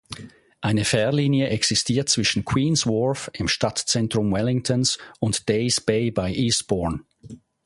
Eine 0.61 0.83
Fährlinie 0.83 1.49
existiert 1.49 2.09
zwischen 2.09 2.43
Queens 2.43 2.87
Wharf 2.87 3.29
im 3.35 3.47
Stadtzentrum 3.47 4.31
Wellingtons 4.33 4.97
und 5.19 5.47
Days 5.47 5.79
Bay 5.79 6.09
bei 6.09 6.33
Eastbourne. 6.33 7.01